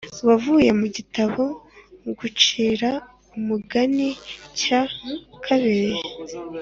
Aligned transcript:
wavuye 0.27 0.69
mu 0.79 0.87
gitabo 0.95 1.43
Ngucire 2.07 2.91
Umugani 3.37 4.07
cya 4.59 4.81
kabiri 5.45 5.99